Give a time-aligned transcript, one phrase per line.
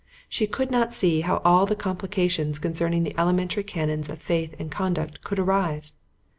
[0.27, 4.71] She could not see how all the complications concerning the elementary canons of faith and
[4.71, 5.97] conduct could arise.